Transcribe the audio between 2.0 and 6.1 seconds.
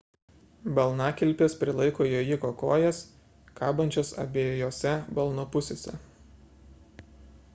jojiko kojas kabančias abiejose balno pusėse